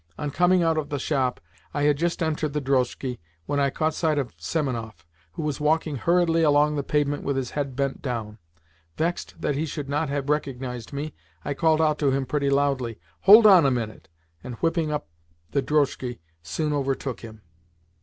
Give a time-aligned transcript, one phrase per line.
[0.17, 1.39] On coming out of the shop,
[1.75, 5.97] I had just entered the drozhki when I caught sight of Semenoff, who was walking
[5.97, 8.39] hurriedly along the pavement with his head bent down.
[8.97, 11.13] Vexed that he should not have recognised me,
[11.45, 14.09] I called out to him pretty loudly, "Hold on a minute!"
[14.43, 15.07] and, whipping up
[15.51, 17.43] the drozhki, soon overtook him.